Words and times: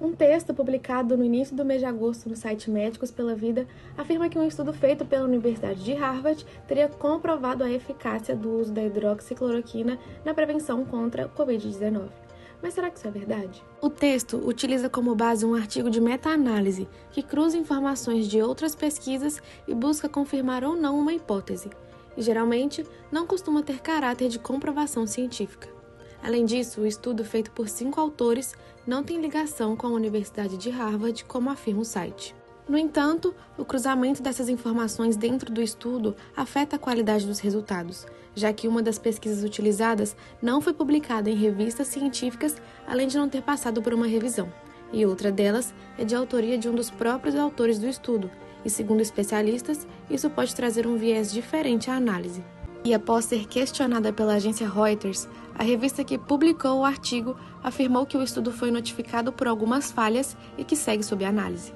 Um 0.00 0.12
texto 0.12 0.54
publicado 0.54 1.16
no 1.16 1.24
início 1.24 1.56
do 1.56 1.64
mês 1.64 1.80
de 1.80 1.86
agosto 1.86 2.28
no 2.28 2.36
site 2.36 2.70
Médicos 2.70 3.10
pela 3.10 3.34
Vida 3.34 3.66
afirma 3.96 4.28
que 4.28 4.38
um 4.38 4.46
estudo 4.46 4.72
feito 4.72 5.04
pela 5.04 5.24
Universidade 5.24 5.82
de 5.82 5.92
Harvard 5.92 6.46
teria 6.68 6.88
comprovado 6.88 7.64
a 7.64 7.70
eficácia 7.70 8.36
do 8.36 8.60
uso 8.60 8.72
da 8.72 8.84
hidroxicloroquina 8.84 9.98
na 10.24 10.32
prevenção 10.32 10.84
contra 10.84 11.24
a 11.24 11.28
Covid-19. 11.28 12.10
Mas 12.62 12.74
será 12.74 12.90
que 12.90 12.98
isso 12.98 13.08
é 13.08 13.10
verdade? 13.10 13.60
O 13.80 13.90
texto 13.90 14.36
utiliza 14.36 14.88
como 14.88 15.16
base 15.16 15.44
um 15.44 15.54
artigo 15.54 15.90
de 15.90 16.00
meta-análise 16.00 16.88
que 17.10 17.22
cruza 17.22 17.58
informações 17.58 18.28
de 18.28 18.40
outras 18.40 18.76
pesquisas 18.76 19.42
e 19.66 19.74
busca 19.74 20.08
confirmar 20.08 20.62
ou 20.62 20.76
não 20.76 20.96
uma 20.96 21.12
hipótese, 21.12 21.70
e 22.16 22.22
geralmente 22.22 22.86
não 23.10 23.26
costuma 23.26 23.64
ter 23.64 23.80
caráter 23.80 24.28
de 24.28 24.38
comprovação 24.38 25.08
científica. 25.08 25.77
Além 26.22 26.44
disso, 26.44 26.80
o 26.80 26.86
estudo 26.86 27.24
feito 27.24 27.50
por 27.52 27.68
cinco 27.68 28.00
autores 28.00 28.54
não 28.86 29.02
tem 29.02 29.20
ligação 29.20 29.76
com 29.76 29.86
a 29.86 29.90
Universidade 29.90 30.56
de 30.56 30.70
Harvard, 30.70 31.24
como 31.24 31.50
afirma 31.50 31.82
o 31.82 31.84
site. 31.84 32.34
No 32.68 32.76
entanto, 32.76 33.34
o 33.56 33.64
cruzamento 33.64 34.22
dessas 34.22 34.48
informações 34.48 35.16
dentro 35.16 35.50
do 35.50 35.62
estudo 35.62 36.14
afeta 36.36 36.76
a 36.76 36.78
qualidade 36.78 37.26
dos 37.26 37.38
resultados, 37.38 38.06
já 38.34 38.52
que 38.52 38.68
uma 38.68 38.82
das 38.82 38.98
pesquisas 38.98 39.42
utilizadas 39.42 40.14
não 40.42 40.60
foi 40.60 40.74
publicada 40.74 41.30
em 41.30 41.34
revistas 41.34 41.88
científicas, 41.88 42.56
além 42.86 43.08
de 43.08 43.16
não 43.16 43.28
ter 43.28 43.40
passado 43.42 43.80
por 43.80 43.94
uma 43.94 44.06
revisão, 44.06 44.52
e 44.92 45.06
outra 45.06 45.32
delas 45.32 45.72
é 45.96 46.04
de 46.04 46.14
autoria 46.14 46.58
de 46.58 46.68
um 46.68 46.74
dos 46.74 46.90
próprios 46.90 47.36
autores 47.36 47.78
do 47.78 47.88
estudo, 47.88 48.30
e 48.64 48.68
segundo 48.68 49.00
especialistas, 49.00 49.86
isso 50.10 50.28
pode 50.28 50.54
trazer 50.54 50.86
um 50.86 50.96
viés 50.96 51.32
diferente 51.32 51.90
à 51.90 51.94
análise. 51.94 52.44
E 52.88 52.94
após 52.94 53.26
ser 53.26 53.46
questionada 53.46 54.14
pela 54.14 54.36
agência 54.36 54.66
Reuters, 54.66 55.28
a 55.54 55.62
revista 55.62 56.02
que 56.02 56.16
publicou 56.16 56.78
o 56.78 56.84
artigo 56.86 57.36
afirmou 57.62 58.06
que 58.06 58.16
o 58.16 58.22
estudo 58.22 58.50
foi 58.50 58.70
notificado 58.70 59.30
por 59.30 59.46
algumas 59.46 59.92
falhas 59.92 60.34
e 60.56 60.64
que 60.64 60.74
segue 60.74 61.02
sob 61.02 61.22
análise. 61.22 61.74